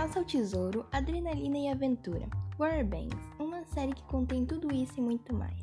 [0.00, 2.26] Caça ao tesouro, adrenalina e aventura.
[2.58, 5.62] Warbanks, uma série que contém tudo isso e muito mais.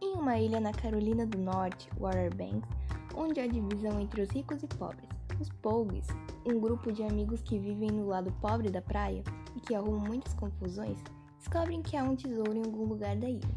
[0.00, 2.70] Em uma ilha na Carolina do Norte, Warbanks,
[3.14, 6.06] onde há divisão entre os ricos e pobres, os Pogues,
[6.46, 9.22] um grupo de amigos que vivem no lado pobre da praia
[9.54, 10.96] e que arrumam muitas confusões,
[11.38, 13.54] descobrem que há um tesouro em algum lugar da ilha.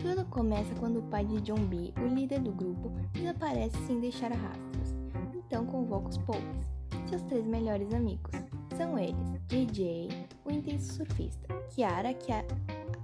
[0.00, 4.30] Tudo começa quando o pai de John B, o líder do grupo, desaparece sem deixar
[4.30, 4.94] rastros.
[5.34, 6.77] Então convoca os Pogues,
[7.08, 8.30] seus três melhores amigos.
[8.76, 9.16] São eles
[9.48, 10.08] JJ,
[10.44, 12.46] o intenso surfista, Kiara, que é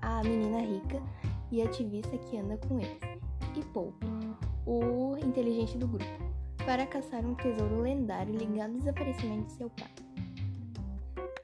[0.02, 1.02] a menina rica
[1.50, 2.98] e ativista que anda com eles,
[3.56, 4.06] e Pope,
[4.66, 6.04] o inteligente do grupo,
[6.64, 9.90] para caçar um tesouro lendário ligado ao desaparecimento de seu pai.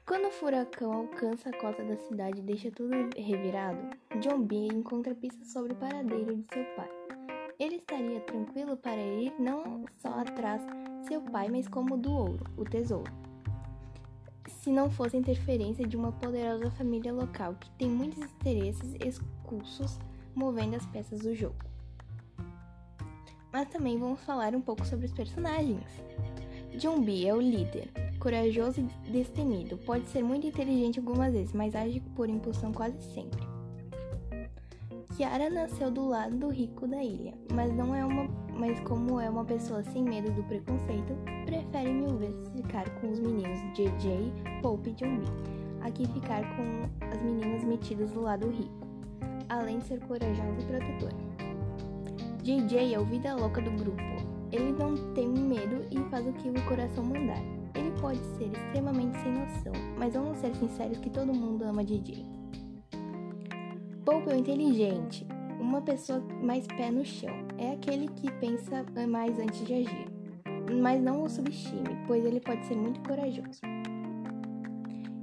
[0.05, 3.79] Quando o furacão alcança a costa da cidade e deixa tudo revirado,
[4.19, 7.00] John B encontra pistas sobre o paradeiro de seu pai.
[7.61, 10.63] Ele estaria tranquilo para ir não só atrás
[11.07, 13.13] seu pai, mas como do ouro, o tesouro.
[14.47, 19.99] Se não fosse a interferência de uma poderosa família local que tem muitos interesses escusos
[20.33, 21.63] movendo as peças do jogo.
[23.53, 25.85] Mas também vamos falar um pouco sobre os personagens.
[26.79, 29.77] John B é o líder, corajoso e destemido.
[29.77, 33.60] Pode ser muito inteligente algumas vezes, mas age por impulsão quase sempre.
[35.21, 39.45] Kiara nasceu do lado rico da ilha, mas não é uma, mas como é uma
[39.45, 44.33] pessoa sem medo do preconceito, prefere mil vezes ficar com os meninos JJ,
[44.63, 45.25] Pope e John B,
[45.81, 48.87] aqui ficar com as meninas metidas do lado rico,
[49.47, 51.15] além de ser corajosa e protetora.
[52.41, 54.01] JJ é o vida louca do grupo.
[54.51, 57.43] Ele não tem medo e faz o que o coração mandar.
[57.75, 62.40] Ele pode ser extremamente sem noção, mas vamos ser sinceros que todo mundo ama DJ.
[64.11, 65.25] Pope é o inteligente,
[65.57, 67.33] uma pessoa mais pé no chão.
[67.57, 70.05] É aquele que pensa mais antes de agir.
[70.81, 73.61] Mas não o subestime, pois ele pode ser muito corajoso.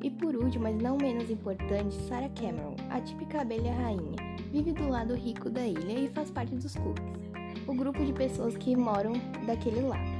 [0.02, 4.16] E por último, mas não menos importante, Sarah Cameron, a típica abelha rainha,
[4.50, 7.30] vive do lado rico da ilha e faz parte dos Cookies,
[7.66, 9.12] o grupo de pessoas que moram
[9.44, 10.10] daquele lado.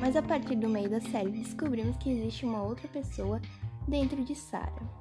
[0.00, 3.38] Mas a partir do meio da série descobrimos que existe uma outra pessoa
[3.86, 4.99] dentro de Sarah.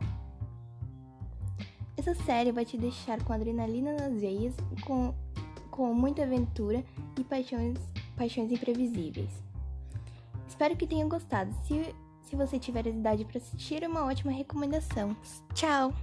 [2.10, 5.14] Essa série vai te deixar com adrenalina nas veias, com,
[5.70, 6.84] com muita aventura
[7.20, 7.78] e paixões,
[8.18, 9.30] paixões imprevisíveis.
[10.48, 11.54] Espero que tenham gostado.
[11.66, 11.94] Se,
[12.24, 15.16] se você tiver idade para assistir, é uma ótima recomendação.
[15.54, 15.94] Tchau!